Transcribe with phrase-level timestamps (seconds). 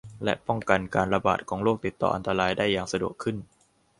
[0.23, 3.37] และป้องกันการระบาดของโรคติดต่ออันตรายได้อย่างสะดวกขึ้น